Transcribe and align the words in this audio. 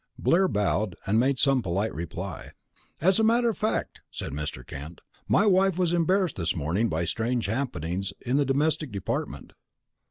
Blair 0.17 0.47
bowed, 0.47 0.95
and 1.05 1.19
made 1.19 1.37
some 1.37 1.61
polite 1.61 1.93
reply. 1.93 2.49
"As 3.01 3.19
a 3.19 3.23
matter 3.23 3.49
of 3.49 3.57
fact," 3.59 4.01
said 4.09 4.31
Mr. 4.31 4.65
Kent, 4.65 4.99
"my 5.27 5.45
wife 5.45 5.77
was 5.77 5.93
embarrassed 5.93 6.37
this 6.37 6.55
morning 6.55 6.89
by 6.89 7.05
strange 7.05 7.45
happenings 7.45 8.11
in 8.21 8.35
the 8.37 8.43
domestic 8.45 8.91
department. 8.91 9.53